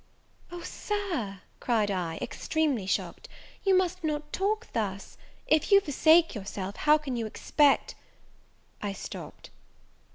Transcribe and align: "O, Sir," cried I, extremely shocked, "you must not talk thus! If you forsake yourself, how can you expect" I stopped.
"O, 0.51 0.61
Sir," 0.63 1.41
cried 1.59 1.91
I, 1.91 2.17
extremely 2.23 2.87
shocked, 2.87 3.29
"you 3.63 3.77
must 3.77 4.03
not 4.03 4.33
talk 4.33 4.65
thus! 4.73 5.15
If 5.45 5.71
you 5.71 5.79
forsake 5.79 6.33
yourself, 6.33 6.75
how 6.75 6.97
can 6.97 7.15
you 7.17 7.27
expect" 7.27 7.93
I 8.81 8.93
stopped. 8.93 9.51